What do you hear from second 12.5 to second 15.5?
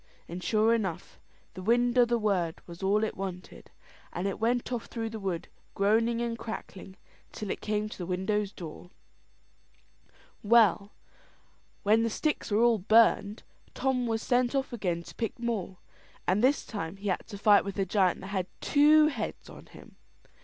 all burned, Tom was sent off again to pick